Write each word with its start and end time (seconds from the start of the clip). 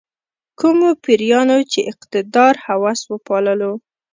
کومو 0.59 0.89
پیریانو 1.03 1.57
چې 1.71 1.79
اقتدار 1.91 2.53
هوس 2.65 2.99
وپاللو. 3.11 3.73